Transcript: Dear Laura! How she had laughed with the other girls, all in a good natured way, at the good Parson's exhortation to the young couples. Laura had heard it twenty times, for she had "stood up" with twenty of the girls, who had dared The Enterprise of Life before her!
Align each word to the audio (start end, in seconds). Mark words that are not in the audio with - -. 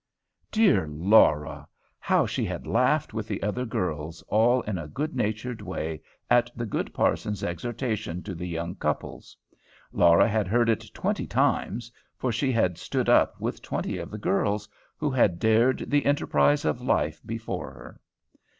Dear 0.51 0.87
Laura! 0.87 1.67
How 1.99 2.25
she 2.25 2.43
had 2.43 2.65
laughed 2.65 3.13
with 3.13 3.27
the 3.27 3.43
other 3.43 3.65
girls, 3.67 4.23
all 4.29 4.61
in 4.63 4.79
a 4.79 4.87
good 4.87 5.15
natured 5.15 5.61
way, 5.61 6.01
at 6.27 6.49
the 6.55 6.65
good 6.65 6.91
Parson's 6.91 7.43
exhortation 7.43 8.23
to 8.23 8.33
the 8.33 8.47
young 8.47 8.73
couples. 8.73 9.37
Laura 9.91 10.27
had 10.27 10.47
heard 10.47 10.69
it 10.69 10.89
twenty 10.95 11.27
times, 11.27 11.91
for 12.17 12.31
she 12.31 12.51
had 12.51 12.79
"stood 12.79 13.09
up" 13.09 13.39
with 13.39 13.61
twenty 13.61 13.99
of 13.99 14.09
the 14.09 14.17
girls, 14.17 14.67
who 14.97 15.11
had 15.11 15.37
dared 15.37 15.85
The 15.87 16.03
Enterprise 16.07 16.65
of 16.65 16.81
Life 16.81 17.21
before 17.23 17.69
her! 17.71 18.01